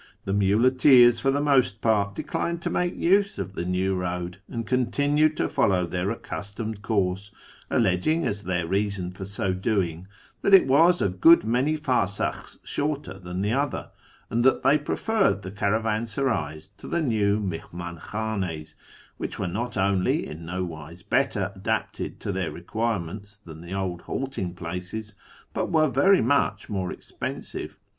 The 0.25 0.33
muleteers 0.33 1.19
for 1.19 1.29
the 1.29 1.39
most 1.39 1.79
part 1.79 2.15
declined 2.15 2.63
to 2.63 2.71
make 2.71 2.95
use 2.97 3.37
of 3.37 3.53
the 3.53 3.65
new 3.65 3.93
road, 3.93 4.39
and 4.49 4.65
continued 4.65 5.37
to 5.37 5.47
follow 5.47 5.85
their 5.85 6.09
accustomed 6.09 6.81
course, 6.81 7.31
alleging 7.69 8.25
as 8.25 8.45
their 8.45 8.65
reason 8.65 9.11
for 9.11 9.25
so 9.25 9.53
doing 9.53 10.07
that 10.41 10.55
it 10.55 10.65
was 10.65 11.03
a 11.03 11.09
good 11.09 11.43
many 11.43 11.77
farsakhs 11.77 12.57
shorter 12.63 13.19
than 13.19 13.43
the 13.43 13.53
other, 13.53 13.91
and 14.31 14.43
that 14.43 14.63
they 14.63 14.79
preferred 14.79 15.43
the 15.43 15.51
caravansarays 15.51 16.71
to 16.77 16.87
the 16.87 17.03
new 17.03 17.39
mihmcm 17.39 17.99
hJidnes, 17.99 18.73
which 19.17 19.37
were 19.37 19.45
not 19.47 19.77
only 19.77 20.25
in 20.25 20.47
no 20.47 20.65
wise 20.65 21.03
better 21.03 21.51
adapted 21.55 22.19
to 22.19 22.31
their 22.31 22.51
require 22.51 22.97
ments 22.97 23.37
than 23.37 23.61
their 23.61 23.77
old 23.77 24.01
halting 24.01 24.55
places, 24.55 25.13
but 25.53 25.71
were 25.71 25.87
very 25.91 26.21
much 26.21 26.69
more 26.69 26.91
expensive. 26.91 27.77